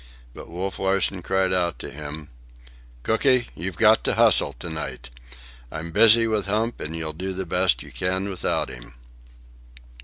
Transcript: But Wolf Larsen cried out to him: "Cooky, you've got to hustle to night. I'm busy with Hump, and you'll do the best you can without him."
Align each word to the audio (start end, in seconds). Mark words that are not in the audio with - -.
But 0.33 0.49
Wolf 0.49 0.79
Larsen 0.79 1.21
cried 1.21 1.53
out 1.53 1.77
to 1.77 1.91
him: 1.91 2.29
"Cooky, 3.03 3.49
you've 3.53 3.77
got 3.77 4.03
to 4.05 4.15
hustle 4.15 4.53
to 4.53 4.67
night. 4.67 5.11
I'm 5.71 5.91
busy 5.91 6.25
with 6.25 6.47
Hump, 6.47 6.79
and 6.79 6.95
you'll 6.95 7.13
do 7.13 7.33
the 7.33 7.45
best 7.45 7.83
you 7.83 7.91
can 7.91 8.27
without 8.27 8.69
him." 8.69 8.95